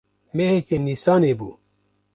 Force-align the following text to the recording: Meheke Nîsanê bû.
Meheke 0.35 0.75
Nîsanê 0.85 1.33
bû. 1.39 1.49